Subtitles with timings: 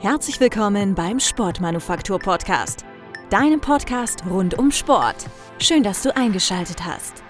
[0.00, 2.86] Herzlich willkommen beim Sportmanufaktur Podcast,
[3.28, 5.26] deinem Podcast rund um Sport.
[5.58, 7.22] Schön, dass du eingeschaltet hast.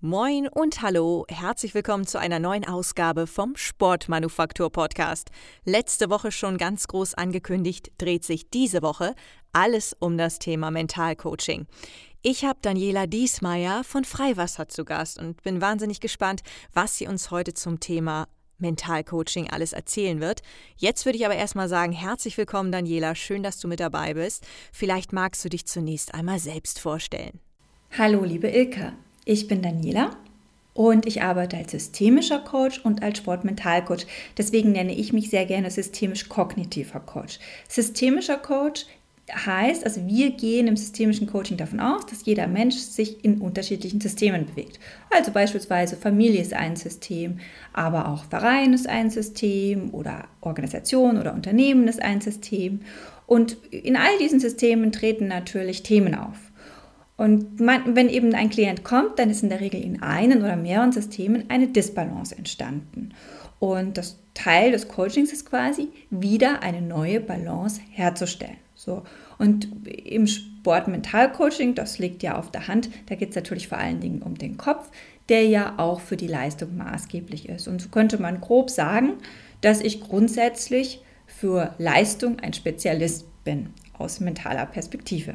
[0.00, 5.28] Moin und hallo, herzlich willkommen zu einer neuen Ausgabe vom Sportmanufaktur Podcast.
[5.66, 9.14] Letzte Woche schon ganz groß angekündigt, dreht sich diese Woche
[9.52, 11.66] alles um das Thema Mentalcoaching.
[12.22, 16.40] Ich habe Daniela Diesmeier von Freiwasser zu Gast und bin wahnsinnig gespannt,
[16.72, 18.26] was sie uns heute zum Thema
[18.58, 20.42] Mentalcoaching alles erzählen wird.
[20.76, 24.46] Jetzt würde ich aber erstmal sagen, herzlich willkommen Daniela, schön, dass du mit dabei bist.
[24.72, 27.40] Vielleicht magst du dich zunächst einmal selbst vorstellen.
[27.96, 28.92] Hallo liebe Ilka,
[29.24, 30.16] ich bin Daniela
[30.74, 34.06] und ich arbeite als systemischer Coach und als Sportmentalcoach.
[34.36, 37.40] Deswegen nenne ich mich sehr gerne systemisch-kognitiver Coach.
[37.68, 38.86] Systemischer Coach
[39.32, 44.00] heißt, also wir gehen im systemischen Coaching davon aus, dass jeder Mensch sich in unterschiedlichen
[44.00, 44.80] Systemen bewegt.
[45.10, 47.38] Also beispielsweise Familie ist ein System,
[47.72, 52.80] aber auch Verein ist ein System oder Organisation oder Unternehmen ist ein System.
[53.26, 56.36] Und in all diesen Systemen treten natürlich Themen auf.
[57.18, 60.56] Und man, wenn eben ein Klient kommt, dann ist in der Regel in einen oder
[60.56, 63.10] mehreren Systemen eine Disbalance entstanden.
[63.58, 68.56] Und das Teil des Coachings ist quasi, wieder eine neue Balance herzustellen.
[68.78, 69.02] So.
[69.38, 73.98] Und im Sport-Mental-Coaching, das liegt ja auf der Hand, da geht es natürlich vor allen
[73.98, 74.88] Dingen um den Kopf,
[75.28, 77.66] der ja auch für die Leistung maßgeblich ist.
[77.66, 79.14] Und so könnte man grob sagen,
[79.62, 85.34] dass ich grundsätzlich für Leistung ein Spezialist bin aus mentaler Perspektive.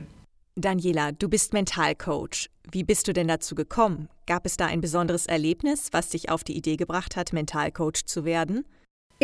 [0.55, 2.49] Daniela, du bist Mentalcoach.
[2.71, 4.07] Wie bist du denn dazu gekommen?
[4.25, 8.23] Gab es da ein besonderes Erlebnis, was dich auf die Idee gebracht hat, Mentalcoach zu
[8.23, 8.63] werden?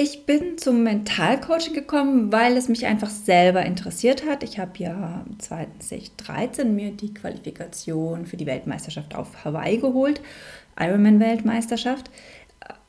[0.01, 4.43] Ich bin zum Mentalcoaching gekommen, weil es mich einfach selber interessiert hat.
[4.43, 10.21] Ich habe ja 2013 mir die Qualifikation für die Weltmeisterschaft auf Hawaii geholt,
[10.79, 12.11] Ironman-Weltmeisterschaft,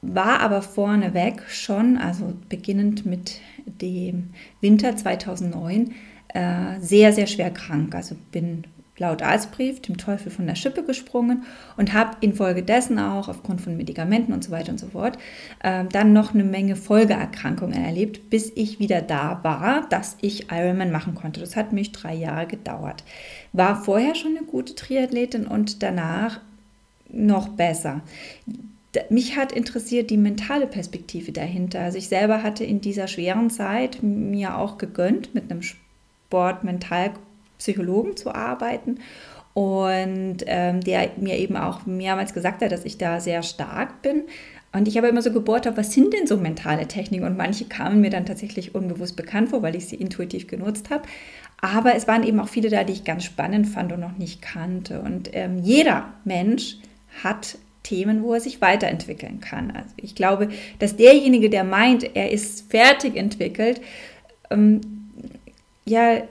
[0.03, 5.91] war aber vorneweg schon, also beginnend mit dem Winter 2009,
[6.29, 7.93] äh, sehr, sehr schwer krank.
[7.93, 8.63] Also bin
[9.01, 11.45] laut Arztbrief dem Teufel von der Schippe gesprungen
[11.77, 15.19] und habe infolgedessen auch aufgrund von Medikamenten und so weiter und so fort
[15.63, 20.93] äh, dann noch eine Menge Folgeerkrankungen erlebt, bis ich wieder da war, dass ich Ironman
[20.93, 21.41] machen konnte.
[21.41, 23.03] Das hat mich drei Jahre gedauert.
[23.53, 26.41] War vorher schon eine gute Triathletin und danach
[27.09, 28.03] noch besser.
[29.09, 31.81] Mich hat interessiert die mentale Perspektive dahinter.
[31.81, 37.13] Also ich selber hatte in dieser schweren Zeit mir auch gegönnt, mit einem Sport-Mental-
[37.61, 38.99] Psychologen zu arbeiten
[39.55, 44.25] und ähm, der mir eben auch mehrmals gesagt hat, dass ich da sehr stark bin.
[44.73, 47.25] Und ich habe immer so gebohrt, was sind denn so mentale Techniken?
[47.25, 51.03] Und manche kamen mir dann tatsächlich unbewusst bekannt vor, weil ich sie intuitiv genutzt habe.
[51.61, 54.41] Aber es waren eben auch viele da, die ich ganz spannend fand und noch nicht
[54.41, 55.01] kannte.
[55.01, 56.77] Und ähm, jeder Mensch
[57.25, 59.73] hat Themen, wo er sich weiterentwickeln kann.
[59.73, 63.81] Also ich glaube, dass derjenige, der meint, er ist fertig entwickelt,
[64.51, 64.81] ähm,
[65.85, 66.23] ja,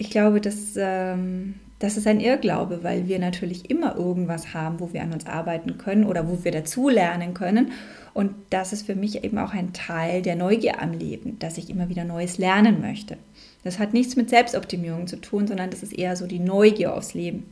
[0.00, 4.94] ich glaube, dass, ähm, das ist ein Irrglaube, weil wir natürlich immer irgendwas haben, wo
[4.94, 7.72] wir an uns arbeiten können oder wo wir dazulernen können.
[8.14, 11.68] Und das ist für mich eben auch ein Teil der Neugier am Leben, dass ich
[11.68, 13.18] immer wieder Neues lernen möchte.
[13.62, 17.12] Das hat nichts mit Selbstoptimierung zu tun, sondern das ist eher so die Neugier aufs
[17.12, 17.44] Leben.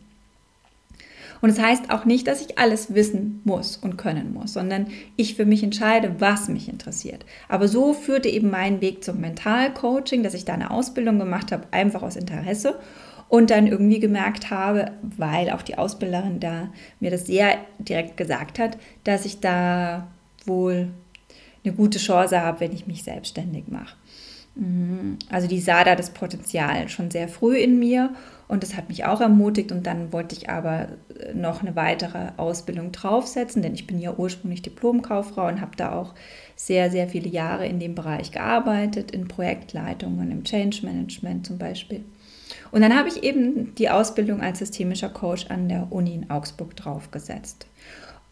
[1.41, 4.88] Und es das heißt auch nicht, dass ich alles wissen muss und können muss, sondern
[5.16, 7.25] ich für mich entscheide, was mich interessiert.
[7.49, 11.66] Aber so führte eben mein Weg zum Mentalcoaching, dass ich da eine Ausbildung gemacht habe,
[11.71, 12.78] einfach aus Interesse
[13.28, 18.59] und dann irgendwie gemerkt habe, weil auch die Ausbilderin da mir das sehr direkt gesagt
[18.59, 20.09] hat, dass ich da
[20.47, 20.88] wohl
[21.65, 23.97] eine gute Chance habe, wenn ich mich selbstständig mache.
[24.54, 25.19] Mhm.
[25.31, 28.10] Also die sah da das Potenzial schon sehr früh in mir
[28.48, 30.88] und das hat mich auch ermutigt und dann wollte ich aber
[31.20, 35.92] äh, noch eine weitere Ausbildung draufsetzen, denn ich bin ja ursprünglich Diplomkauffrau und habe da
[35.92, 36.14] auch
[36.56, 42.04] sehr, sehr viele Jahre in dem Bereich gearbeitet, in Projektleitungen, im Change Management zum Beispiel.
[42.70, 46.75] Und dann habe ich eben die Ausbildung als systemischer Coach an der Uni in Augsburg
[46.75, 47.66] draufgesetzt.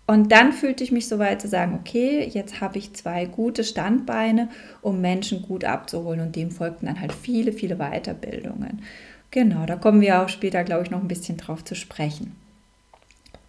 [0.06, 3.64] Und dann fühlte ich mich so weit zu sagen, okay, jetzt habe ich zwei gute
[3.64, 4.48] Standbeine,
[4.80, 6.20] um Menschen gut abzuholen.
[6.20, 8.82] Und dem folgten dann halt viele, viele Weiterbildungen.
[9.30, 12.34] Genau, da kommen wir auch später, glaube ich, noch ein bisschen drauf zu sprechen.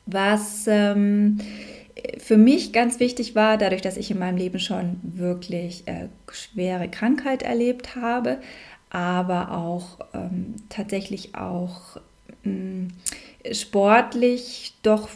[0.06, 1.40] Was ähm,
[2.18, 6.90] für mich ganz wichtig war, dadurch, dass ich in meinem Leben schon wirklich äh, schwere
[6.90, 8.40] Krankheit erlebt habe,
[8.90, 11.98] aber auch ähm, tatsächlich auch
[12.46, 12.90] ähm,
[13.52, 15.10] sportlich doch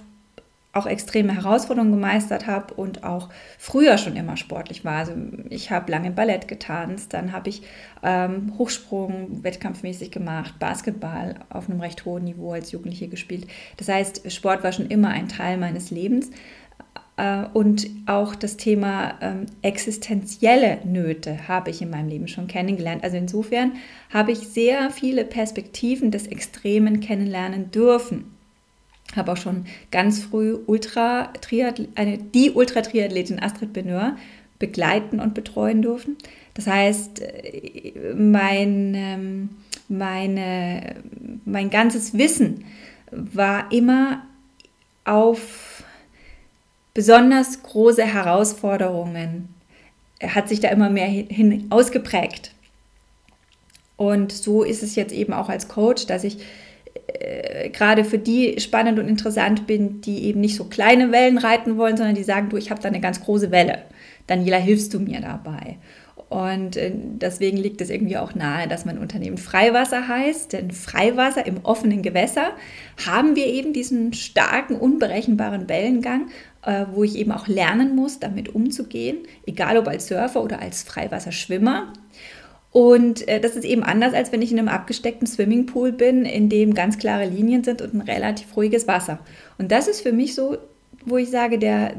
[0.73, 4.99] auch extreme Herausforderungen gemeistert habe und auch früher schon immer sportlich war.
[4.99, 5.13] Also
[5.49, 7.63] ich habe lange Ballett getanzt, dann habe ich
[8.03, 13.47] ähm, Hochsprung wettkampfmäßig gemacht, Basketball auf einem recht hohen Niveau als Jugendliche gespielt.
[13.77, 16.31] Das heißt, Sport war schon immer ein Teil meines Lebens.
[17.17, 23.03] Äh, und auch das Thema ähm, existenzielle Nöte habe ich in meinem Leben schon kennengelernt.
[23.03, 23.73] Also insofern
[24.09, 28.30] habe ich sehr viele Perspektiven des Extremen kennenlernen dürfen.
[29.15, 31.33] Habe auch schon ganz früh Ultra
[31.95, 34.15] eine, die Ultra-Triathletin Astrid Beneur
[34.59, 36.17] begleiten und betreuen dürfen.
[36.53, 39.49] Das heißt, äh, mein, ähm,
[39.89, 40.95] meine,
[41.45, 42.63] mein ganzes Wissen
[43.11, 44.25] war immer
[45.03, 45.83] auf
[46.93, 49.49] besonders große Herausforderungen,
[50.21, 52.53] hat sich da immer mehr hin ausgeprägt.
[53.97, 56.37] Und so ist es jetzt eben auch als Coach, dass ich
[57.19, 61.77] äh, gerade für die spannend und interessant bin, die eben nicht so kleine Wellen reiten
[61.77, 63.79] wollen, sondern die sagen, du, ich habe da eine ganz große Welle.
[64.27, 65.77] Daniela, hilfst du mir dabei?
[66.31, 70.53] Und äh, deswegen liegt es irgendwie auch nahe, dass mein Unternehmen Freiwasser heißt.
[70.53, 72.51] Denn Freiwasser im offenen Gewässer
[73.05, 76.29] haben wir eben diesen starken, unberechenbaren Wellengang,
[76.65, 80.83] äh, wo ich eben auch lernen muss, damit umzugehen, egal ob als Surfer oder als
[80.83, 81.91] Freiwasserschwimmer.
[82.71, 86.47] Und äh, das ist eben anders, als wenn ich in einem abgesteckten Swimmingpool bin, in
[86.47, 89.19] dem ganz klare Linien sind und ein relativ ruhiges Wasser.
[89.57, 90.57] Und das ist für mich so,
[91.05, 91.95] wo ich sage, der,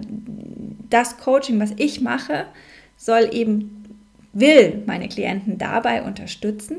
[0.89, 2.47] das Coaching, was ich mache,
[2.97, 3.83] soll eben
[4.33, 6.79] will meine Klienten dabei unterstützen,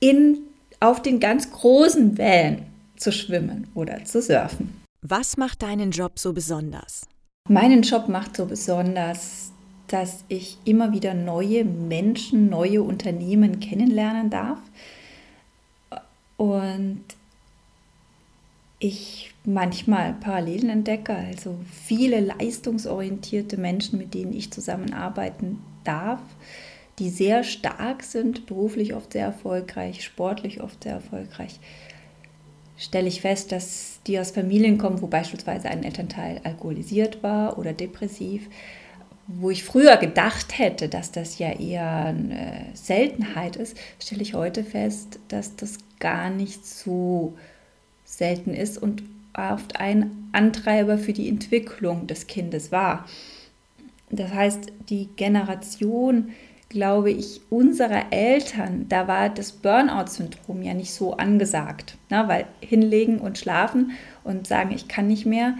[0.00, 0.38] in,
[0.80, 2.66] auf den ganz großen Wellen
[2.96, 4.82] zu schwimmen oder zu surfen.
[5.02, 7.06] Was macht deinen Job so besonders?
[7.48, 9.51] Meinen Job macht so besonders,
[9.92, 14.58] dass ich immer wieder neue Menschen, neue Unternehmen kennenlernen darf.
[16.38, 17.04] Und
[18.78, 26.20] ich manchmal Parallelen entdecke, also viele leistungsorientierte Menschen, mit denen ich zusammenarbeiten darf,
[26.98, 31.60] die sehr stark sind, beruflich oft sehr erfolgreich, sportlich oft sehr erfolgreich,
[32.78, 37.74] stelle ich fest, dass die aus Familien kommen, wo beispielsweise ein Elternteil alkoholisiert war oder
[37.74, 38.48] depressiv,
[39.26, 44.64] wo ich früher gedacht hätte, dass das ja eher eine Seltenheit ist, stelle ich heute
[44.64, 47.34] fest, dass das gar nicht so
[48.04, 49.02] selten ist und
[49.36, 53.06] oft ein Antreiber für die Entwicklung des Kindes war.
[54.10, 56.32] Das heißt, die Generation,
[56.68, 62.24] glaube ich, unserer Eltern, da war das Burnout-Syndrom ja nicht so angesagt, ne?
[62.26, 63.92] weil hinlegen und schlafen
[64.24, 65.54] und sagen, ich kann nicht mehr,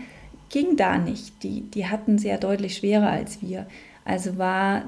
[0.53, 1.43] ging da nicht.
[1.43, 3.67] Die, die hatten sehr deutlich schwerer als wir.
[4.05, 4.85] Also war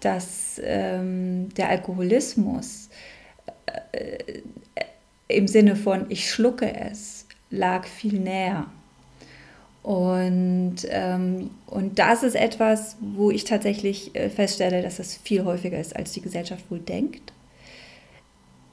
[0.00, 2.88] das ähm, der Alkoholismus
[3.92, 4.42] äh,
[5.28, 8.66] im Sinne von ich schlucke es, lag viel näher.
[9.82, 15.78] Und, ähm, und das ist etwas, wo ich tatsächlich äh, feststelle, dass es viel häufiger
[15.78, 17.33] ist, als die Gesellschaft wohl denkt.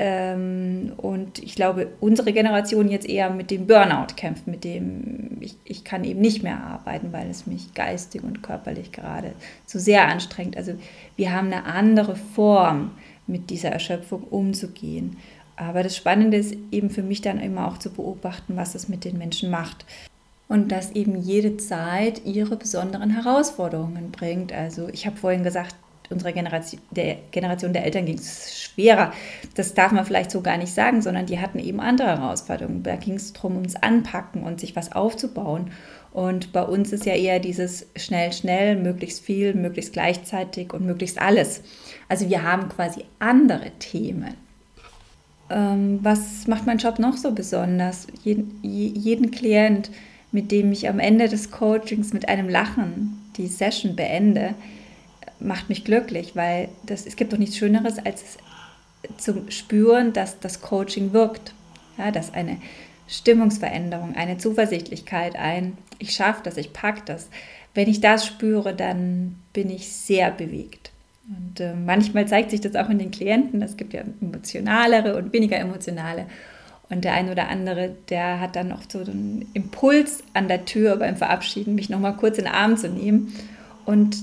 [0.04, 5.56] Ähm, und ich glaube, unsere Generation jetzt eher mit dem Burnout kämpft, mit dem ich,
[5.64, 9.34] ich kann eben nicht mehr arbeiten, weil es mich geistig und körperlich gerade
[9.68, 10.58] zu sehr anstrengt.
[10.58, 10.74] Also
[11.18, 12.92] wir haben eine andere Form,
[13.28, 15.18] mit dieser Erschöpfung umzugehen.
[15.56, 19.06] Aber das Spannende ist eben für mich dann immer auch zu beobachten, was es mit
[19.06, 19.86] den Menschen macht.
[20.48, 24.52] Und dass eben jede Zeit ihre besonderen Herausforderungen bringt.
[24.52, 25.76] Also ich habe vorhin gesagt,
[26.12, 29.14] unserer Generation der, Generation der Eltern ging es schwerer.
[29.56, 32.84] Das darf man vielleicht so gar nicht sagen, sondern die hatten eben andere Herausforderungen.
[32.84, 35.72] Da ging es darum, ums Anpacken und sich was aufzubauen.
[36.14, 41.22] Und bei uns ist ja eher dieses schnell, schnell, möglichst viel, möglichst gleichzeitig und möglichst
[41.22, 41.62] alles.
[42.10, 44.36] Also wir haben quasi andere Themen.
[45.50, 48.08] Ähm, was macht mein Job noch so besonders?
[48.24, 49.90] Jeden, jeden Klient,
[50.32, 54.54] mit dem ich am Ende des Coachings mit einem Lachen die Session beende,
[55.42, 58.38] macht mich glücklich, weil das, es gibt doch nichts Schöneres, als
[59.18, 61.54] zu spüren, dass das Coaching wirkt.
[61.98, 62.58] Ja, dass eine
[63.08, 67.30] Stimmungsveränderung, eine Zuversichtlichkeit, ein Ich schaffe das, ich packe das.
[67.74, 70.92] Wenn ich das spüre, dann bin ich sehr bewegt.
[71.28, 73.62] Und äh, manchmal zeigt sich das auch in den Klienten.
[73.62, 76.26] Es gibt ja emotionalere und weniger emotionale.
[76.90, 80.98] Und der eine oder andere, der hat dann noch so einen Impuls an der Tür
[80.98, 83.34] beim Verabschieden, mich nochmal kurz in den Arm zu nehmen.
[83.86, 84.18] Und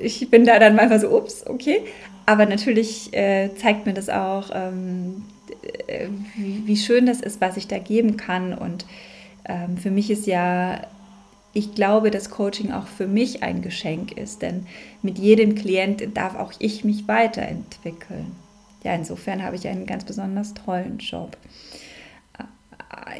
[0.00, 1.80] ich bin da dann manchmal so, ups, okay.
[2.26, 5.24] Aber natürlich äh, zeigt mir das auch, ähm,
[5.86, 8.54] äh, wie, wie, schön das ist, was ich da geben kann.
[8.54, 8.86] Und
[9.46, 10.80] ähm, für mich ist ja
[11.54, 14.66] ich glaube, dass Coaching auch für mich ein Geschenk ist, denn
[15.02, 18.34] mit jedem Klient darf auch ich mich weiterentwickeln.
[18.82, 21.36] Ja, insofern habe ich einen ganz besonders tollen Job.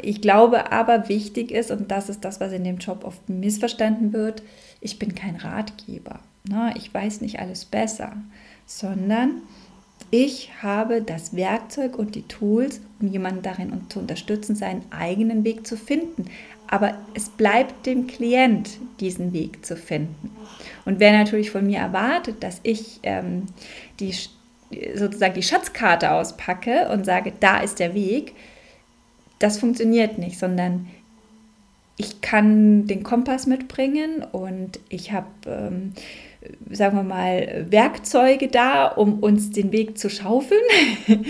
[0.02, 4.12] Ich glaube aber, wichtig ist, und das ist das, was in dem Job oft missverstanden
[4.12, 4.42] wird,
[4.80, 6.18] ich bin kein Ratgeber.
[6.48, 6.74] Ne?
[6.76, 8.12] Ich weiß nicht alles besser,
[8.66, 9.42] sondern
[10.10, 15.66] ich habe das Werkzeug und die Tools, um jemanden darin zu unterstützen, seinen eigenen Weg
[15.66, 16.26] zu finden.
[16.66, 20.30] aber es bleibt dem Klient, diesen Weg zu finden.
[20.84, 23.46] Und wer natürlich von mir erwartet, dass ich ähm,
[24.00, 24.14] die,
[24.94, 28.34] sozusagen die Schatzkarte auspacke und sage, da ist der Weg,
[29.38, 30.88] das funktioniert nicht, sondern
[31.96, 35.92] ich kann den Kompass mitbringen und ich habe, ähm,
[36.70, 40.60] sagen wir mal, Werkzeuge da, um uns den Weg zu schaufeln.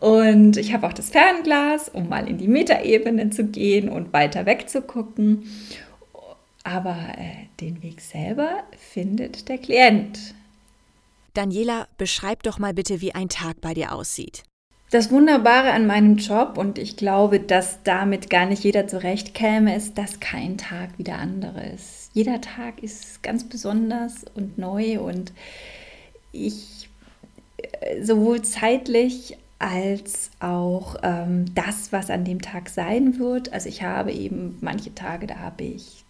[0.00, 4.46] und ich habe auch das Fernglas, um mal in die Metaebene zu gehen und weiter
[4.46, 5.44] wegzugucken.
[6.64, 10.34] Aber äh, den Weg selber findet der Klient.
[11.34, 14.42] Daniela, beschreib doch mal bitte, wie ein Tag bei dir aussieht.
[14.90, 19.98] Das Wunderbare an meinem Job, und ich glaube, dass damit gar nicht jeder zurechtkäme, ist,
[19.98, 22.05] dass kein Tag wie der andere ist.
[22.16, 25.34] Jeder Tag ist ganz besonders und neu und
[26.32, 26.88] ich
[27.58, 33.52] äh, sowohl zeitlich als auch ähm, das, was an dem Tag sein wird.
[33.52, 36.06] Also ich habe eben manche Tage, da habe ich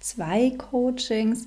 [0.00, 1.44] zwei Coachings,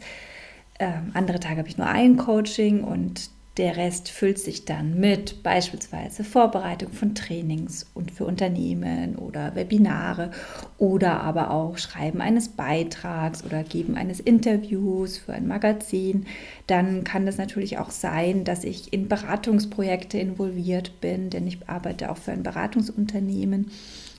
[0.78, 5.42] ähm, andere Tage habe ich nur ein Coaching und der Rest füllt sich dann mit
[5.42, 10.32] beispielsweise Vorbereitung von Trainings und für Unternehmen oder Webinare
[10.78, 16.26] oder aber auch Schreiben eines Beitrags oder Geben eines Interviews für ein Magazin.
[16.68, 22.12] Dann kann es natürlich auch sein, dass ich in Beratungsprojekte involviert bin, denn ich arbeite
[22.12, 23.72] auch für ein Beratungsunternehmen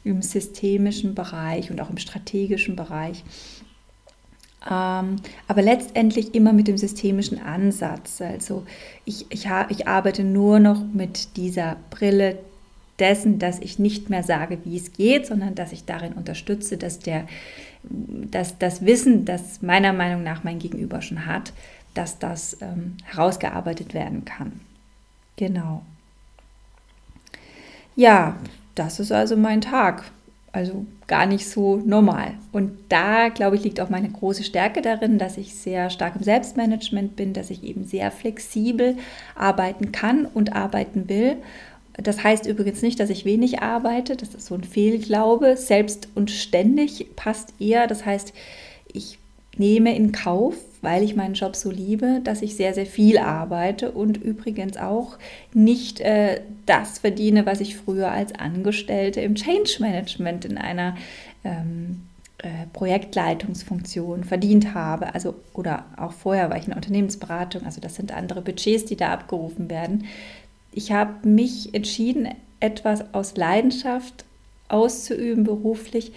[0.07, 3.25] im systemischen Bereich und auch im strategischen Bereich.
[4.69, 8.21] Ähm, aber letztendlich immer mit dem systemischen Ansatz.
[8.21, 8.65] Also
[9.05, 12.39] ich, ich, ich arbeite nur noch mit dieser Brille
[12.99, 16.99] dessen, dass ich nicht mehr sage, wie es geht, sondern dass ich darin unterstütze, dass,
[16.99, 17.27] der,
[17.83, 21.53] dass das Wissen, das meiner Meinung nach mein Gegenüber schon hat,
[21.95, 24.61] dass das ähm, herausgearbeitet werden kann.
[25.37, 25.83] Genau.
[27.95, 28.37] Ja,
[28.75, 30.05] das ist also mein Tag.
[30.57, 32.33] Also gar nicht so normal.
[32.51, 36.23] Und da, glaube ich, liegt auch meine große Stärke darin, dass ich sehr stark im
[36.23, 38.97] Selbstmanagement bin, dass ich eben sehr flexibel
[39.35, 41.37] arbeiten kann und arbeiten will.
[42.03, 44.17] Das heißt übrigens nicht, dass ich wenig arbeite.
[44.17, 45.59] Das ist so ein Fehlglaube.
[45.59, 47.87] Selbst und ständig passt eher.
[47.87, 48.33] Das heißt,
[48.95, 49.19] ich
[49.59, 53.91] nehme in Kauf, weil ich meinen Job so liebe, dass ich sehr, sehr viel arbeite
[53.91, 55.19] und übrigens auch
[55.53, 60.97] nicht äh, das verdiene, was ich früher als Angestellte im Change Management in einer
[61.45, 62.03] ähm,
[62.39, 65.15] äh, Projektleitungsfunktion verdient habe.
[65.15, 69.13] Also, oder auch vorher war ich in Unternehmensberatung, also das sind andere Budgets, die da
[69.13, 70.05] abgerufen werden.
[70.73, 72.29] Ich habe mich entschieden,
[72.61, 74.25] etwas aus Leidenschaft
[74.69, 76.13] auszuüben beruflich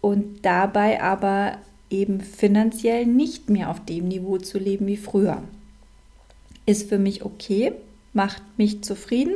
[0.00, 1.58] und dabei aber
[1.90, 5.42] eben finanziell nicht mehr auf dem Niveau zu leben wie früher.
[6.66, 7.72] Ist für mich okay,
[8.12, 9.34] macht mich zufrieden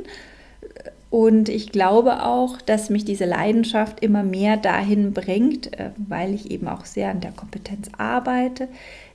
[1.11, 6.50] und ich glaube auch, dass mich diese Leidenschaft immer mehr dahin bringt, äh, weil ich
[6.50, 8.69] eben auch sehr an der Kompetenz arbeite,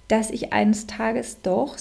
[0.07, 1.77] dass ich eines Tages doch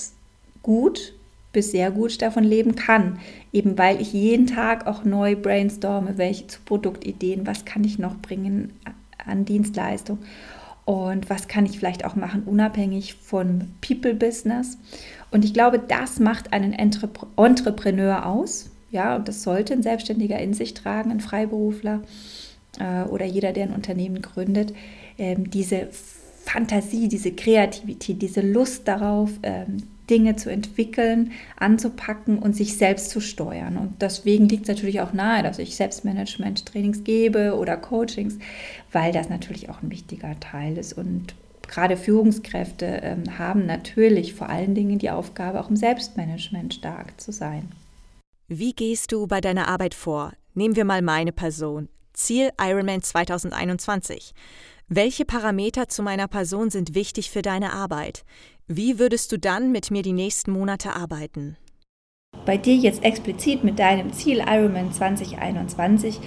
[0.63, 1.15] gut
[1.53, 3.19] bis sehr gut davon leben kann.
[3.53, 8.17] Eben weil ich jeden Tag auch neu brainstorme, welche zu Produktideen, was kann ich noch
[8.17, 8.73] bringen
[9.27, 10.19] an Dienstleistung
[10.85, 14.79] und was kann ich vielleicht auch machen, unabhängig von People-Business.
[15.31, 18.71] Und ich glaube, das macht einen Entrepreneur aus.
[18.91, 22.03] Ja, und das sollte ein Selbstständiger in sich tragen, ein Freiberufler
[22.79, 24.75] äh, oder jeder, der ein Unternehmen gründet.
[25.19, 25.89] Ähm, diese
[26.45, 29.79] Fantasie, diese Kreativität, diese Lust darauf, ähm,
[30.13, 33.79] Dinge zu entwickeln, anzupacken und sich selbst zu steuern.
[33.79, 38.39] Und deswegen liegt es natürlich auch nahe, dass ich Selbstmanagement-Trainings gebe oder Coachings,
[38.93, 40.93] weil das natürlich auch ein wichtiger Teil ist.
[40.93, 41.35] Und
[41.67, 47.33] gerade Führungskräfte ähm, haben natürlich vor allen Dingen die Aufgabe, auch im Selbstmanagement stark zu
[47.33, 47.73] sein.
[48.49, 50.35] Wie gehst du bei deiner Arbeit vor?
[50.53, 51.89] Nehmen wir mal meine Person.
[52.13, 54.35] Ziel Ironman 2021.
[54.95, 58.27] Welche Parameter zu meiner Person sind wichtig für deine Arbeit?
[58.69, 61.57] Wie würdest du dann mit mir die nächsten Monate arbeiten?
[62.45, 66.21] Bei dir jetzt explizit mit deinem Ziel Ironman 2021,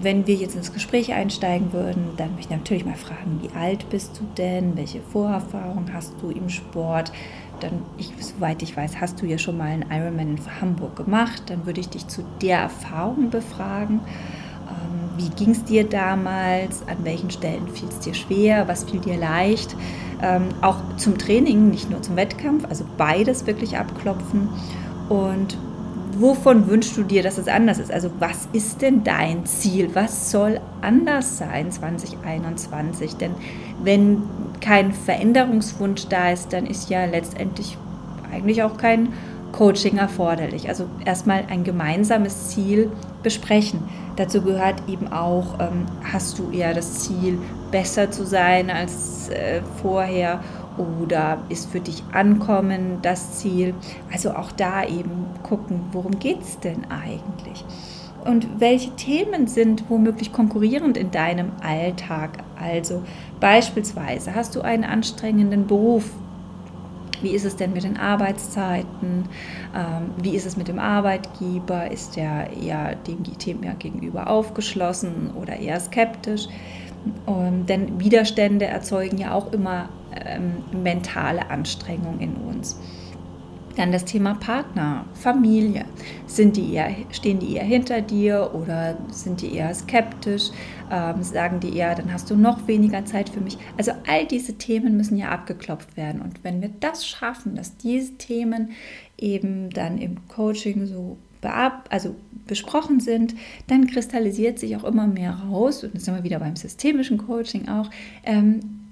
[0.00, 3.90] wenn wir jetzt ins Gespräch einsteigen würden, dann möchte ich natürlich mal fragen, wie alt
[3.90, 4.78] bist du denn?
[4.78, 7.12] Welche Vorerfahrung hast du im Sport?
[7.60, 11.42] Dann, ich, soweit ich weiß, hast du ja schon mal einen Ironman in Hamburg gemacht.
[11.50, 14.00] Dann würde ich dich zu der Erfahrung befragen.
[14.68, 16.82] Ähm, wie ging es dir damals?
[16.88, 18.68] An welchen Stellen fiel es dir schwer?
[18.68, 19.74] Was fiel dir leicht?
[20.22, 24.48] Ähm, auch zum Training, nicht nur zum Wettkampf, also beides wirklich abklopfen.
[25.08, 25.56] Und
[26.18, 27.92] wovon wünschst du dir, dass es anders ist?
[27.92, 29.90] Also was ist denn dein Ziel?
[29.94, 33.16] Was soll anders sein 2021?
[33.16, 33.32] Denn
[33.82, 34.22] wenn
[34.60, 37.76] kein Veränderungswunsch da ist, dann ist ja letztendlich
[38.32, 39.12] eigentlich auch kein
[39.54, 40.68] Coaching erforderlich.
[40.68, 42.90] Also erstmal ein gemeinsames Ziel
[43.22, 43.84] besprechen.
[44.16, 47.38] Dazu gehört eben auch, ähm, hast du eher das Ziel,
[47.70, 50.40] besser zu sein als äh, vorher
[50.76, 53.74] oder ist für dich Ankommen das Ziel?
[54.12, 57.64] Also auch da eben gucken, worum geht es denn eigentlich?
[58.24, 62.38] Und welche Themen sind womöglich konkurrierend in deinem Alltag?
[62.60, 63.02] Also
[63.38, 66.10] beispielsweise hast du einen anstrengenden Beruf.
[67.24, 69.24] Wie ist es denn mit den Arbeitszeiten?
[69.74, 71.90] Ähm, wie ist es mit dem Arbeitgeber?
[71.90, 76.48] Ist der eher dem Thema gegenüber aufgeschlossen oder eher skeptisch?
[77.24, 82.78] Und, denn Widerstände erzeugen ja auch immer ähm, mentale Anstrengung in uns.
[83.76, 85.84] Dann das Thema Partner, Familie.
[86.26, 90.50] Sind die eher, stehen die eher hinter dir oder sind die eher skeptisch?
[90.90, 93.58] Ähm, sagen die eher, dann hast du noch weniger Zeit für mich.
[93.76, 96.20] Also all diese Themen müssen ja abgeklopft werden.
[96.20, 98.70] Und wenn wir das schaffen, dass diese Themen
[99.18, 101.18] eben dann im Coaching so
[101.90, 102.14] also
[102.46, 103.34] besprochen sind,
[103.66, 107.68] dann kristallisiert sich auch immer mehr raus, und das sind wir wieder beim systemischen Coaching
[107.68, 107.90] auch,
[108.24, 108.83] ähm,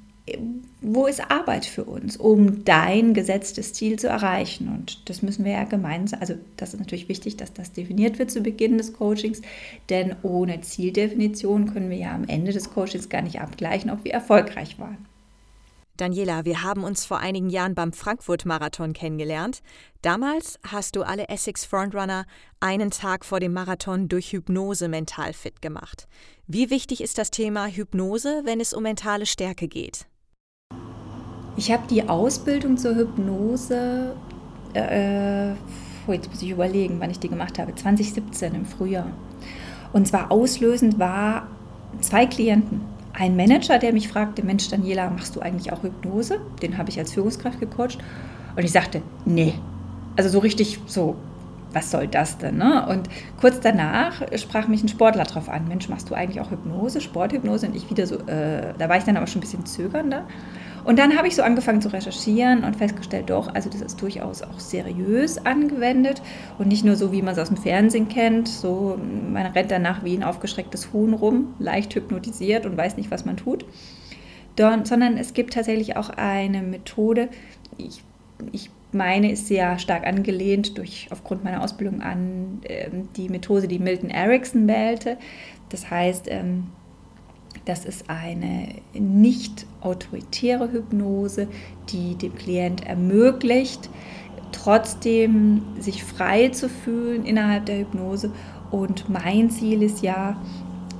[0.81, 4.69] wo ist Arbeit für uns, um dein gesetztes Ziel zu erreichen?
[4.69, 8.31] Und das müssen wir ja gemeinsam, also das ist natürlich wichtig, dass das definiert wird
[8.31, 9.43] zu Beginn des Coachings,
[9.88, 14.12] denn ohne Zieldefinition können wir ja am Ende des Coachings gar nicht abgleichen, ob wir
[14.12, 15.07] erfolgreich waren.
[15.97, 19.62] Daniela, wir haben uns vor einigen Jahren beim Frankfurt-Marathon kennengelernt.
[20.00, 22.25] Damals hast du alle Essex Frontrunner
[22.61, 26.09] einen Tag vor dem Marathon durch Hypnose mental fit gemacht.
[26.47, 30.07] Wie wichtig ist das Thema Hypnose, wenn es um mentale Stärke geht?
[31.57, 34.15] Ich habe die Ausbildung zur Hypnose,
[34.73, 35.53] äh,
[36.07, 39.09] oh, jetzt muss ich überlegen, wann ich die gemacht habe, 2017 im Frühjahr.
[39.93, 41.47] Und zwar auslösend war
[42.01, 42.81] zwei Klienten.
[43.13, 46.41] Ein Manager, der mich fragte, Mensch Daniela, machst du eigentlich auch Hypnose?
[46.63, 47.99] Den habe ich als Führungskraft gecoacht.
[48.57, 49.53] Und ich sagte, nee.
[50.17, 51.17] Also so richtig so,
[51.75, 52.57] was soll das denn?
[52.57, 52.87] Ne?
[52.89, 57.03] Und kurz danach sprach mich ein Sportler drauf an, Mensch, machst du eigentlich auch Hypnose,
[57.03, 57.67] Sporthypnose?
[57.67, 60.25] Und ich wieder so, äh, da war ich dann aber schon ein bisschen zögernder.
[60.85, 64.43] Und dann habe ich so angefangen zu recherchieren und festgestellt, doch, also das ist durchaus
[64.43, 66.23] auch seriös angewendet
[66.59, 68.99] und nicht nur so, wie man es aus dem Fernsehen kennt, so
[69.31, 73.37] man rennt danach wie ein aufgeschrecktes Huhn rum, leicht hypnotisiert und weiß nicht, was man
[73.37, 73.64] tut,
[74.57, 77.29] Don, sondern es gibt tatsächlich auch eine Methode,
[77.79, 78.03] ich,
[78.51, 83.79] ich meine, ist sehr stark angelehnt durch, aufgrund meiner Ausbildung an äh, die Methode, die
[83.79, 85.16] Milton Erickson wählte.
[85.71, 86.64] Das heißt, ähm,
[87.64, 91.48] das ist eine nicht autoritäre Hypnose,
[91.90, 93.88] die dem Klient ermöglicht,
[94.51, 98.33] trotzdem sich frei zu fühlen innerhalb der Hypnose.
[98.70, 100.37] Und mein Ziel ist ja,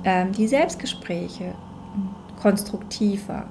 [0.05, 1.53] ähm, die Selbstgespräche
[2.41, 3.45] konstruktiver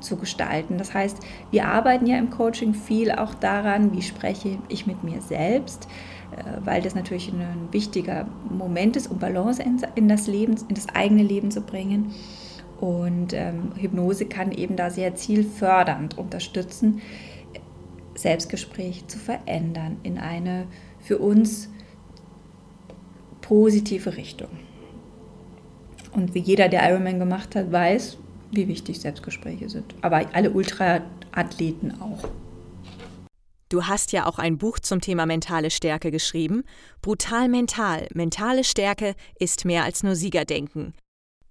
[0.00, 0.78] zu gestalten.
[0.78, 1.18] Das heißt,
[1.50, 5.88] wir arbeiten ja im Coaching viel auch daran, wie spreche ich mit mir selbst,
[6.64, 9.62] weil das natürlich ein wichtiger Moment ist, um Balance
[9.94, 12.12] in das Leben, in das eigene Leben zu bringen.
[12.80, 17.00] Und ähm, Hypnose kann eben da sehr zielfördernd unterstützen,
[18.14, 20.66] Selbstgespräch zu verändern in eine
[20.98, 21.68] für uns
[23.40, 24.48] positive Richtung.
[26.12, 28.18] Und wie jeder, der Ironman gemacht hat, weiß,
[28.50, 29.94] wie wichtig Selbstgespräche sind.
[30.02, 32.28] Aber alle Ultraathleten auch.
[33.72, 36.62] Du hast ja auch ein Buch zum Thema mentale Stärke geschrieben.
[37.00, 38.06] Brutal mental.
[38.12, 40.92] Mentale Stärke ist mehr als nur Siegerdenken.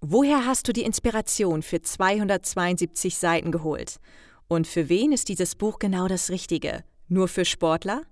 [0.00, 3.98] Woher hast du die Inspiration für 272 Seiten geholt?
[4.46, 6.84] Und für wen ist dieses Buch genau das Richtige?
[7.08, 8.02] Nur für Sportler?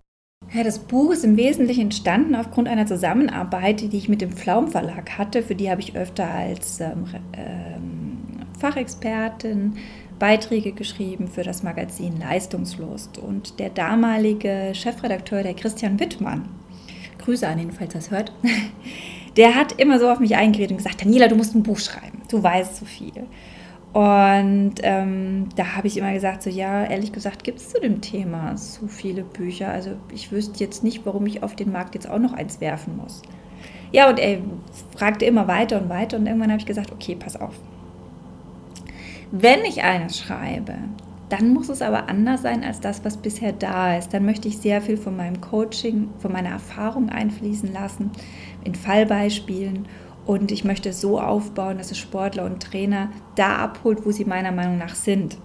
[0.53, 4.73] Ja, das Buch ist im Wesentlichen entstanden aufgrund einer Zusammenarbeit, die ich mit dem Pflaum
[4.73, 5.45] Verlag hatte.
[5.45, 8.19] Für die habe ich öfter als ähm, ähm,
[8.59, 9.77] Fachexpertin
[10.21, 13.19] Beiträge geschrieben für das Magazin Leistungslust.
[13.19, 16.49] Und der damalige Chefredakteur, der Christian Wittmann,
[17.19, 18.33] Grüße an ihn, falls er es hört,
[19.37, 22.23] der hat immer so auf mich eingeredet und gesagt, Daniela, du musst ein Buch schreiben,
[22.31, 23.27] du weißt so viel.
[23.93, 28.01] Und ähm, da habe ich immer gesagt, so ja, ehrlich gesagt, gibt es zu dem
[28.01, 29.69] Thema so viele Bücher.
[29.69, 32.97] Also ich wüsste jetzt nicht, warum ich auf den Markt jetzt auch noch eins werfen
[32.97, 33.23] muss.
[33.91, 34.39] Ja, und er
[34.97, 37.55] fragte immer weiter und weiter und irgendwann habe ich gesagt, okay, pass auf.
[39.33, 40.75] Wenn ich eines schreibe,
[41.29, 44.13] dann muss es aber anders sein als das, was bisher da ist.
[44.13, 48.11] Dann möchte ich sehr viel von meinem Coaching, von meiner Erfahrung einfließen lassen,
[48.65, 49.87] in Fallbeispielen.
[50.27, 54.51] Und ich möchte so aufbauen, dass es Sportler und Trainer da abholt, wo sie meiner
[54.51, 55.39] Meinung nach sind.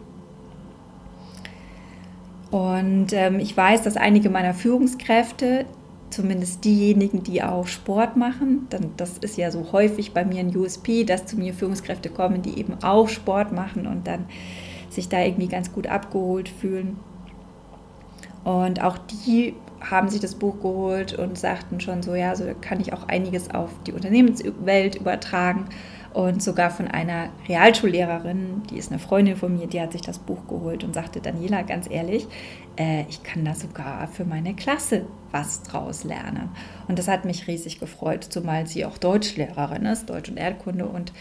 [2.50, 5.66] Und ähm, ich weiß, dass einige meiner Führungskräfte
[6.10, 8.68] zumindest diejenigen, die auch Sport machen.
[8.70, 12.42] Dann, das ist ja so häufig bei mir ein USP, dass zu mir Führungskräfte kommen,
[12.42, 14.26] die eben auch Sport machen und dann
[14.90, 16.98] sich da irgendwie ganz gut abgeholt fühlen.
[18.44, 22.80] Und auch die haben sich das Buch geholt und sagten schon so, ja, so kann
[22.80, 25.66] ich auch einiges auf die Unternehmenswelt übertragen.
[26.16, 30.18] Und sogar von einer Realschullehrerin, die ist eine Freundin von mir, die hat sich das
[30.18, 32.26] Buch geholt und sagte, Daniela, ganz ehrlich,
[32.80, 35.02] äh, ich kann da sogar für meine Klasse
[35.32, 36.48] was draus lernen.
[36.88, 40.86] Und das hat mich riesig gefreut, zumal sie auch Deutschlehrerin ist, Deutsch und Erdkunde.
[40.86, 41.12] Und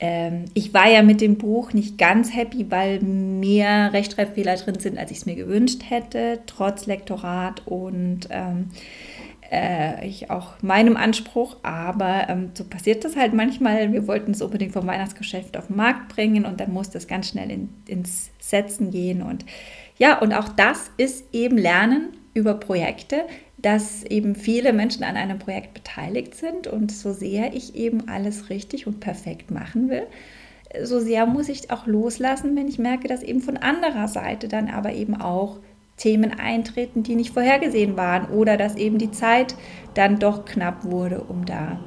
[0.00, 4.98] ähm, ich war ja mit dem Buch nicht ganz happy, weil mehr Rechtschreibfehler drin sind,
[4.98, 8.70] als ich es mir gewünscht hätte, trotz Lektorat und ähm,
[9.52, 13.92] äh, ich auch meinem Anspruch, aber ähm, so passiert das halt manchmal.
[13.92, 17.28] Wir wollten es unbedingt vom Weihnachtsgeschäft auf den Markt bringen und dann musste es ganz
[17.28, 19.44] schnell in, ins Setzen gehen und
[19.98, 23.24] ja, und auch das ist eben Lernen über Projekte,
[23.58, 28.48] dass eben viele Menschen an einem Projekt beteiligt sind und so sehr ich eben alles
[28.48, 30.06] richtig und perfekt machen will,
[30.82, 34.68] so sehr muss ich auch loslassen, wenn ich merke, dass eben von anderer Seite dann
[34.68, 35.58] aber eben auch
[35.96, 39.54] Themen eintreten, die nicht vorhergesehen waren oder dass eben die Zeit
[39.94, 41.78] dann doch knapp wurde, um da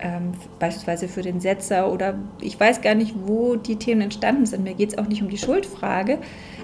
[0.00, 4.64] ähm, beispielsweise für den Setzer oder ich weiß gar nicht, wo die Themen entstanden sind.
[4.64, 6.18] Mir geht es auch nicht um die Schuldfrage.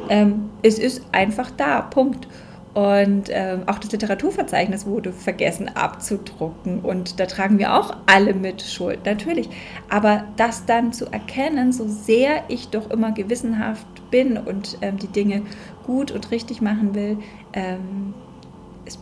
[0.09, 2.29] Ähm, es ist einfach da, Punkt.
[2.75, 6.81] Und ähm, auch das Literaturverzeichnis wurde vergessen abzudrucken.
[6.81, 9.49] Und da tragen wir auch alle mit Schuld, natürlich.
[9.89, 15.09] Aber das dann zu erkennen, so sehr ich doch immer gewissenhaft bin und ähm, die
[15.09, 15.41] Dinge
[15.87, 17.19] gut und richtig machen will,
[17.53, 18.13] ähm,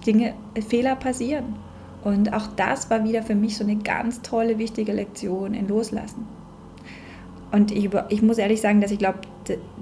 [0.06, 0.34] Dinge,
[0.68, 1.56] Fehler passieren.
[2.04, 6.26] Und auch das war wieder für mich so eine ganz tolle, wichtige Lektion in Loslassen.
[7.50, 9.20] Und ich, ich muss ehrlich sagen, dass ich glaube,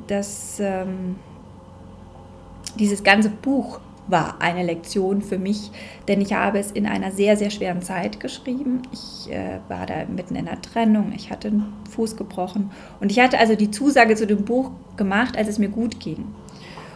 [0.07, 1.17] dass ähm,
[2.79, 5.71] dieses ganze Buch war eine Lektion für mich,
[6.07, 8.83] denn ich habe es in einer sehr, sehr schweren Zeit geschrieben.
[8.93, 13.21] Ich äh, war da mitten in der Trennung, ich hatte einen Fuß gebrochen und ich
[13.21, 16.27] hatte also die Zusage zu dem Buch gemacht, als es mir gut ging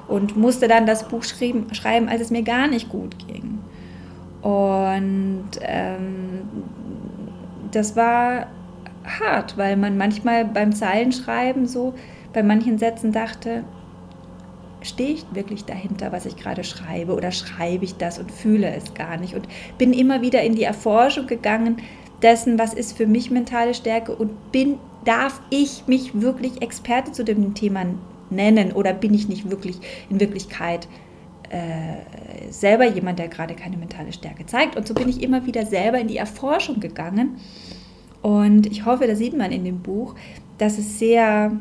[0.09, 3.59] und musste dann das Buch schreiben, schreiben als es mir gar nicht gut ging.
[4.43, 6.43] Und ähm,
[7.73, 8.47] das war
[9.05, 11.95] hart, weil man manchmal beim Zeilenschreiben so
[12.33, 13.65] bei manchen Sätzen dachte,
[14.83, 18.95] stehe ich wirklich dahinter, was ich gerade schreibe oder schreibe ich das und fühle es
[18.95, 21.79] gar nicht und bin immer wieder in die Erforschung gegangen
[22.23, 27.25] dessen, was ist für mich mentale Stärke und bin darf ich mich wirklich Experte zu
[27.25, 27.85] dem Thema
[28.31, 29.79] nennen oder bin ich nicht wirklich
[30.11, 30.89] in Wirklichkeit
[31.51, 35.67] äh, selber jemand, der gerade keine mentale Stärke zeigt und so bin ich immer wieder
[35.67, 37.37] selber in die Erforschung gegangen
[38.23, 40.15] und ich hoffe, da sieht man in dem Buch,
[40.59, 41.53] dass es sehr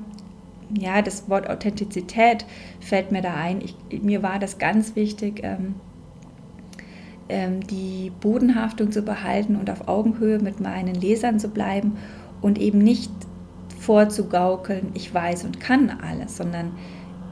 [0.73, 2.45] ja, das Wort Authentizität
[2.79, 3.61] fällt mir da ein.
[3.61, 5.75] Ich, mir war das ganz wichtig, ähm,
[7.29, 11.97] ähm, die Bodenhaftung zu behalten und auf Augenhöhe mit meinen Lesern zu bleiben
[12.41, 13.11] und eben nicht
[13.85, 16.73] vorzugaukeln, ich weiß und kann alles, sondern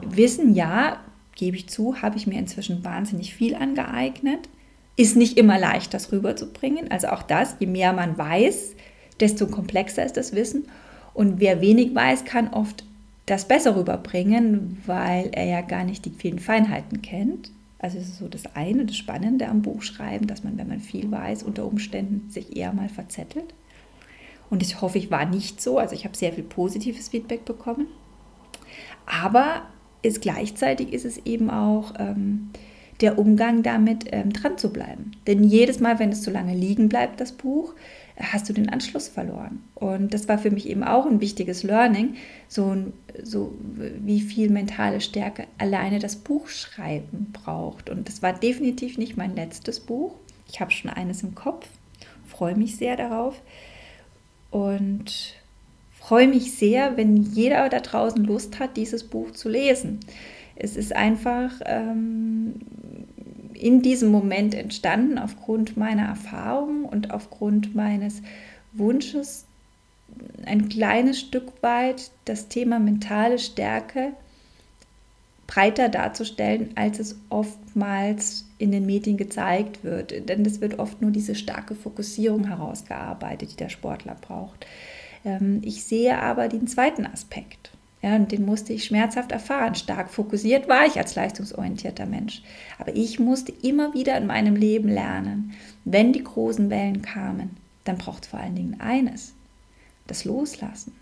[0.02, 1.00] Wissen, ja,
[1.34, 4.48] gebe ich zu, habe ich mir inzwischen wahnsinnig viel angeeignet.
[4.96, 6.90] Ist nicht immer leicht, das rüberzubringen.
[6.90, 8.74] Also auch das, je mehr man weiß,
[9.18, 10.66] desto komplexer ist das Wissen.
[11.12, 12.84] Und wer wenig weiß, kann oft
[13.26, 17.50] das besser rüberbringen, weil er ja gar nicht die vielen Feinheiten kennt.
[17.78, 21.10] Also es ist so das eine, das Spannende am Buchschreiben, dass man, wenn man viel
[21.10, 23.52] weiß, unter Umständen sich eher mal verzettelt.
[24.50, 25.78] Und ich hoffe, ich war nicht so.
[25.78, 27.86] Also ich habe sehr viel positives Feedback bekommen.
[29.06, 29.62] Aber
[30.02, 32.50] ist, gleichzeitig ist es eben auch ähm,
[33.00, 35.12] der Umgang damit, ähm, dran zu bleiben.
[35.26, 37.74] Denn jedes Mal, wenn es zu lange liegen bleibt, das Buch,
[38.16, 39.64] hast du den Anschluss verloren.
[39.74, 42.14] Und das war für mich eben auch ein wichtiges Learning,
[42.46, 42.76] so,
[43.22, 47.90] so wie viel mentale Stärke alleine das Buchschreiben braucht.
[47.90, 50.14] Und das war definitiv nicht mein letztes Buch.
[50.48, 51.66] Ich habe schon eines im Kopf,
[52.26, 53.40] freue mich sehr darauf
[54.54, 55.34] und
[55.98, 59.98] freue mich sehr, wenn jeder da draußen Lust hat, dieses Buch zu lesen.
[60.54, 62.60] Es ist einfach ähm,
[63.54, 68.22] in diesem Moment entstanden aufgrund meiner Erfahrung und aufgrund meines
[68.72, 69.44] Wunsches,
[70.46, 74.12] ein kleines Stück weit das Thema mentale Stärke
[75.48, 80.28] breiter darzustellen, als es oftmals in den Medien gezeigt wird.
[80.28, 84.66] Denn es wird oft nur diese starke Fokussierung herausgearbeitet, die der Sportler braucht.
[85.24, 87.70] Ähm, ich sehe aber den zweiten Aspekt.
[88.02, 89.74] Ja, und den musste ich schmerzhaft erfahren.
[89.74, 92.42] Stark fokussiert war ich als leistungsorientierter Mensch.
[92.78, 95.54] Aber ich musste immer wieder in meinem Leben lernen,
[95.86, 99.32] wenn die großen Wellen kamen, dann braucht es vor allen Dingen eines,
[100.06, 100.92] das Loslassen,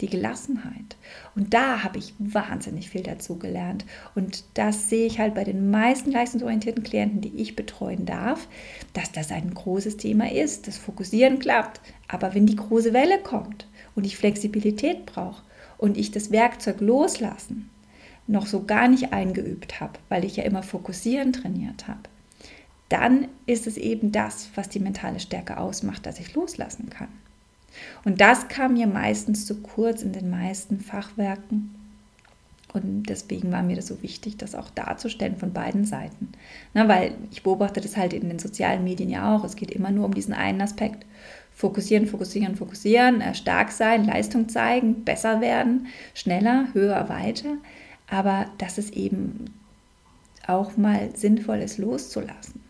[0.00, 0.96] die Gelassenheit.
[1.34, 3.84] Und da habe ich wahnsinnig viel dazu gelernt.
[4.14, 8.46] Und das sehe ich halt bei den meisten leistungsorientierten Klienten, die ich betreuen darf,
[8.92, 10.68] dass das ein großes Thema ist.
[10.68, 11.80] Das Fokussieren klappt.
[12.08, 15.42] Aber wenn die große Welle kommt und ich Flexibilität brauche,
[15.78, 17.70] und ich das Werkzeug loslassen
[18.26, 22.00] noch so gar nicht eingeübt habe, weil ich ja immer fokussieren trainiert habe,
[22.88, 27.08] dann ist es eben das, was die mentale Stärke ausmacht, dass ich loslassen kann.
[28.04, 31.74] Und das kam mir meistens zu kurz in den meisten Fachwerken.
[32.72, 36.32] Und deswegen war mir das so wichtig, das auch darzustellen von beiden Seiten.
[36.74, 39.44] Na, weil ich beobachte das halt in den sozialen Medien ja auch.
[39.44, 41.06] Es geht immer nur um diesen einen Aspekt.
[41.54, 47.56] Fokussieren, fokussieren, fokussieren, äh, stark sein, Leistung zeigen, besser werden, schneller, höher, weiter.
[48.08, 49.46] Aber dass es eben
[50.46, 52.65] auch mal sinnvoll ist, loszulassen.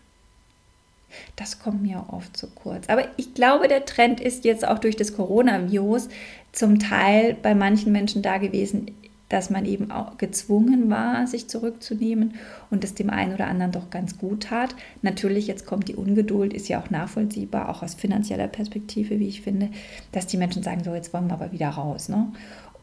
[1.35, 2.87] Das kommt mir oft zu kurz.
[2.89, 6.09] Aber ich glaube, der Trend ist jetzt auch durch das Coronavirus
[6.51, 8.91] zum Teil bei manchen Menschen da gewesen,
[9.29, 12.35] dass man eben auch gezwungen war, sich zurückzunehmen
[12.69, 14.73] und es dem einen oder anderen doch ganz gut tat.
[15.01, 19.41] Natürlich, jetzt kommt die Ungeduld, ist ja auch nachvollziehbar, auch aus finanzieller Perspektive, wie ich
[19.41, 19.69] finde,
[20.13, 22.07] dass die Menschen sagen, so jetzt wollen wir aber wieder raus.
[22.07, 22.31] Ne?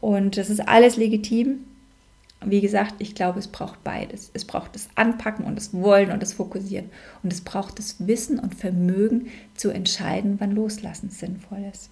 [0.01, 1.65] Und das ist alles legitim.
[2.45, 4.29] Wie gesagt, ich glaube, es braucht beides.
[4.33, 6.91] Es braucht das Anpacken und das Wollen und das Fokussieren.
[7.23, 11.89] Und es braucht das Wissen und Vermögen zu entscheiden, wann Loslassen sinnvoll ist.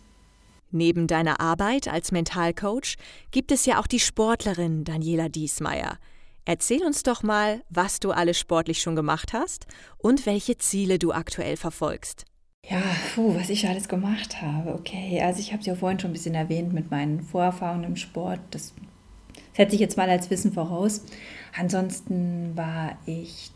[0.71, 2.95] Neben deiner Arbeit als Mentalcoach
[3.31, 5.97] gibt es ja auch die Sportlerin Daniela Diesmeier.
[6.45, 9.65] Erzähl uns doch mal, was du alles sportlich schon gemacht hast
[9.97, 12.25] und welche Ziele du aktuell verfolgst.
[12.69, 12.81] Ja,
[13.13, 14.73] puh, was ich alles gemacht habe.
[14.73, 17.95] Okay, also ich habe es ja vorhin schon ein bisschen erwähnt mit meinen Vorerfahrungen im
[17.95, 18.39] Sport.
[18.51, 18.73] Das
[19.55, 21.01] setze ich jetzt mal als Wissen voraus.
[21.55, 23.51] Ansonsten war ich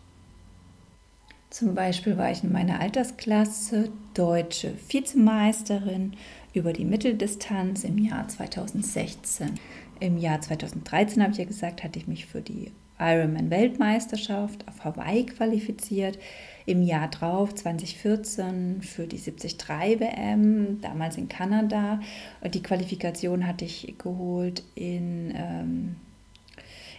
[1.50, 6.14] zum Beispiel war ich in meiner Altersklasse deutsche Vizemeisterin
[6.54, 9.54] über die Mitteldistanz im Jahr 2016.
[10.00, 15.26] Im Jahr 2013, habe ich ja gesagt, hatte ich mich für die Ironman-Weltmeisterschaft auf Hawaii
[15.26, 16.20] qualifiziert.
[16.68, 19.58] Im Jahr drauf, 2014, für die 73
[20.02, 22.02] WM, damals in Kanada.
[22.44, 25.96] Die Qualifikation hatte ich geholt in, ähm,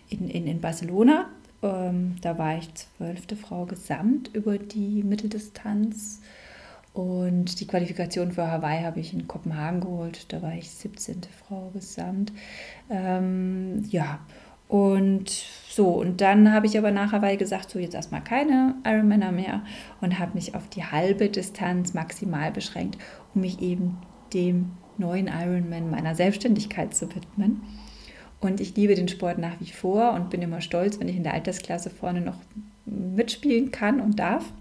[0.09, 1.29] in, in, in Barcelona.
[1.63, 6.23] Ähm, da war ich zwölfte Frau gesamt über die Mitteldistanz.
[6.95, 10.33] Und die Qualifikation für Hawaii habe ich in Kopenhagen geholt.
[10.33, 11.21] Da war ich 17.
[11.47, 12.33] Frau gesamt.
[12.89, 14.21] Ähm, ja,
[14.69, 15.31] und
[15.69, 19.63] so, und dann habe ich aber nach Hawaii gesagt, so jetzt erstmal keine Ironmaner mehr
[20.01, 22.99] und habe mich auf die halbe Distanz maximal beschränkt,
[23.35, 23.97] um mich eben
[24.35, 27.63] dem neuen Ironman meiner Selbstständigkeit zu widmen.
[28.41, 31.25] Und ich liebe den Sport nach wie vor und bin immer stolz, wenn ich in
[31.25, 32.37] der Altersklasse vorne noch
[32.85, 34.53] mitspielen kann und darf.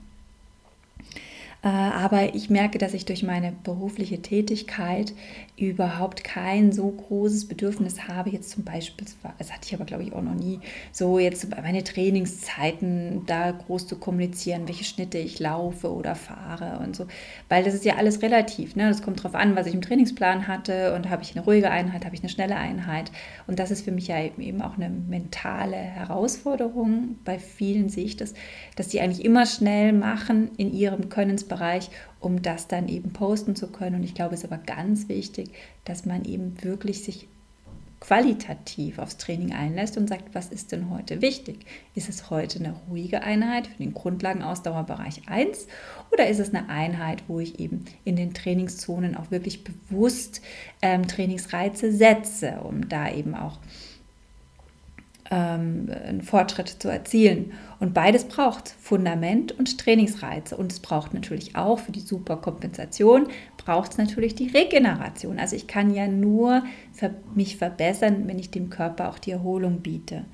[1.64, 5.14] Äh, aber ich merke, dass ich durch meine berufliche Tätigkeit
[5.58, 9.08] überhaupt kein so großes Bedürfnis habe, jetzt zum Beispiel,
[9.40, 10.60] das hatte ich aber glaube ich auch noch nie,
[10.92, 16.96] so jetzt meine Trainingszeiten da groß zu kommunizieren, welche Schnitte ich laufe oder fahre und
[16.96, 17.08] so,
[17.50, 18.76] weil das ist ja alles relativ.
[18.76, 18.88] Ne?
[18.88, 22.06] Das kommt darauf an, was ich im Trainingsplan hatte und habe ich eine ruhige Einheit,
[22.06, 23.12] habe ich eine schnelle Einheit.
[23.48, 27.18] Und das ist für mich ja eben auch eine mentale Herausforderung.
[27.26, 28.36] Bei vielen sehe ich das,
[28.76, 33.56] dass die eigentlich immer schnell machen in ihrem Könnensbereich Bereich, um das dann eben posten
[33.56, 33.98] zu können.
[33.98, 35.52] Und ich glaube, es ist aber ganz wichtig,
[35.86, 37.28] dass man eben wirklich sich
[38.00, 41.66] qualitativ aufs Training einlässt und sagt, was ist denn heute wichtig?
[41.96, 45.68] Ist es heute eine ruhige Einheit für den Grundlagenausdauerbereich 1
[46.12, 50.42] oder ist es eine Einheit, wo ich eben in den Trainingszonen auch wirklich bewusst
[50.84, 53.58] ähm, Trainingsreize setze, um da eben auch
[55.32, 57.54] ähm, einen Fortschritt zu erzielen.
[57.80, 60.58] Und beides braucht Fundament und Trainingsreize.
[60.58, 65.40] Und es braucht natürlich auch für die Superkompensation, braucht es natürlich die Regeneration.
[65.40, 66.64] Also ich kann ja nur
[67.36, 70.26] mich verbessern, wenn ich dem Körper auch die Erholung biete.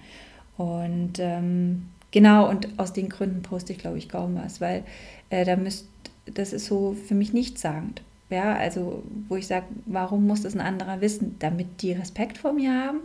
[0.58, 4.84] Und ähm, genau, und aus den Gründen poste ich, glaube ich, kaum was, weil
[5.30, 5.88] äh, da müsst,
[6.34, 8.02] das ist so für mich nichtssagend.
[8.30, 11.36] Ja, also wo ich sage, warum muss das ein anderer wissen?
[11.40, 13.00] Damit die Respekt vor mir haben,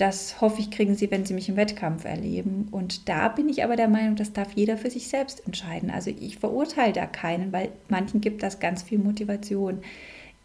[0.00, 2.68] das hoffe ich, kriegen sie, wenn sie mich im Wettkampf erleben.
[2.70, 5.90] Und da bin ich aber der Meinung, das darf jeder für sich selbst entscheiden.
[5.90, 9.82] Also ich verurteile da keinen, weil manchen gibt das ganz viel Motivation.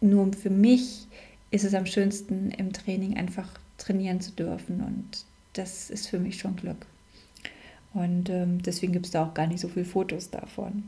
[0.00, 1.06] Nur für mich
[1.50, 4.82] ist es am schönsten im Training einfach trainieren zu dürfen.
[4.82, 6.84] Und das ist für mich schon Glück.
[7.94, 10.82] Und ähm, deswegen gibt es da auch gar nicht so viele Fotos davon.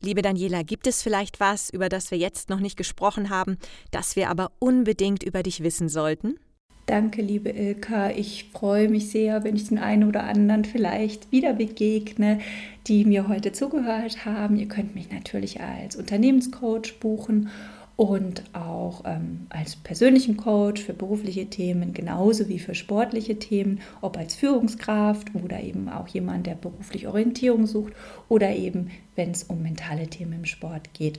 [0.00, 3.56] Liebe Daniela, gibt es vielleicht was, über das wir jetzt noch nicht gesprochen haben,
[3.90, 6.38] das wir aber unbedingt über dich wissen sollten?
[6.86, 8.10] Danke, liebe Ilka.
[8.10, 12.38] Ich freue mich sehr, wenn ich den einen oder anderen vielleicht wieder begegne,
[12.86, 14.56] die mir heute zugehört haben.
[14.56, 17.48] Ihr könnt mich natürlich als Unternehmenscoach buchen
[17.96, 24.16] und auch ähm, als persönlichen Coach für berufliche Themen genauso wie für sportliche Themen, ob
[24.16, 27.94] als Führungskraft oder eben auch jemand, der beruflich Orientierung sucht
[28.28, 31.18] oder eben, wenn es um mentale Themen im Sport geht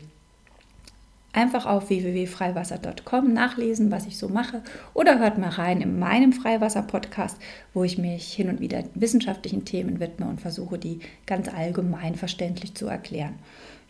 [1.38, 4.63] einfach auf www.freiwasser.com nachlesen, was ich so mache
[4.95, 7.38] oder hört mal rein in meinem Freiwasser-Podcast,
[7.76, 12.73] wo ich mich hin und wieder wissenschaftlichen Themen widme und versuche, die ganz allgemein verständlich
[12.73, 13.36] zu erklären.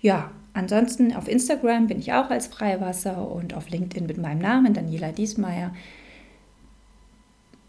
[0.01, 4.73] Ja, ansonsten auf Instagram bin ich auch als Freiwasser und auf LinkedIn mit meinem Namen,
[4.73, 5.73] Daniela Diesmeier.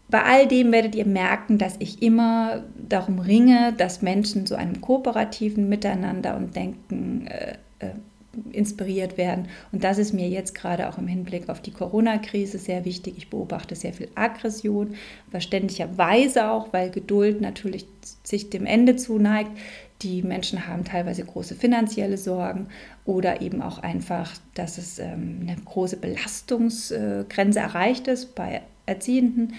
[0.09, 4.81] Bei all dem werdet ihr merken, dass ich immer darum ringe, dass Menschen zu einem
[4.81, 7.93] kooperativen Miteinander und Denken äh, äh,
[8.51, 9.47] inspiriert werden.
[9.71, 13.15] Und das ist mir jetzt gerade auch im Hinblick auf die Corona-Krise sehr wichtig.
[13.17, 14.95] Ich beobachte sehr viel Aggression,
[15.31, 17.87] verständlicherweise auch, weil Geduld natürlich
[18.23, 19.51] sich dem Ende zuneigt.
[20.01, 22.67] Die Menschen haben teilweise große finanzielle Sorgen
[23.03, 29.55] oder eben auch einfach, dass es ähm, eine große Belastungsgrenze erreicht ist bei Erziehenden.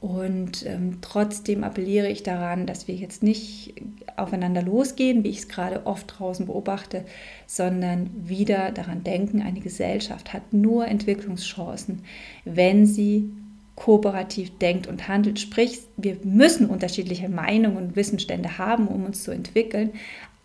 [0.00, 3.74] Und ähm, trotzdem appelliere ich daran, dass wir jetzt nicht
[4.16, 7.04] aufeinander losgehen, wie ich es gerade oft draußen beobachte,
[7.46, 12.02] sondern wieder daran denken, eine Gesellschaft hat nur Entwicklungschancen,
[12.44, 13.30] wenn sie
[13.76, 15.38] kooperativ denkt und handelt.
[15.38, 19.90] Sprich, wir müssen unterschiedliche Meinungen und Wissensstände haben, um uns zu entwickeln,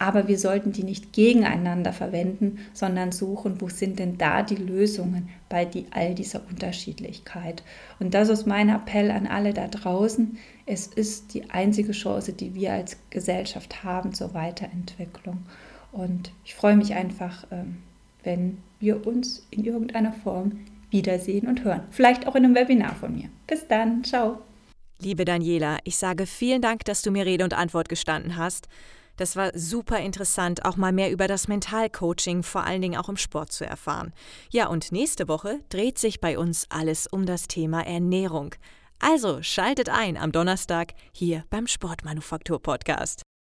[0.02, 5.30] aber wir sollten die nicht gegeneinander verwenden, sondern suchen, wo sind denn da die Lösungen
[5.48, 7.62] bei die, all dieser Unterschiedlichkeit.
[8.00, 10.40] Und das ist mein Appell an alle da draußen.
[10.66, 15.44] Es ist die einzige Chance, die wir als Gesellschaft haben zur Weiterentwicklung.
[15.92, 17.78] Und ich freue mich einfach, ähm,
[18.24, 21.84] wenn wir uns in irgendeiner Form wiedersehen und hören.
[21.92, 23.30] Vielleicht auch in einem Webinar von mir.
[23.46, 24.04] Bis dann.
[24.04, 24.42] Ciao.
[25.00, 28.68] Liebe Daniela, ich sage vielen Dank, dass du mir Rede und Antwort gestanden hast.
[29.22, 33.18] Das war super interessant, auch mal mehr über das Mentalcoaching, vor allen Dingen auch im
[33.18, 34.14] Sport zu erfahren.
[34.50, 38.56] Ja, und nächste Woche dreht sich bei uns alles um das Thema Ernährung.
[38.98, 43.22] Also schaltet ein am Donnerstag hier beim Sportmanufaktur Podcast.